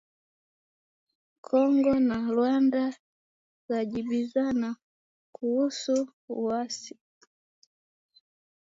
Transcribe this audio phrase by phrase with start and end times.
[1.47, 2.83] Kongo na Rwanda
[3.67, 4.69] zajibizana
[5.35, 5.93] kuhusu
[6.43, 6.95] waasi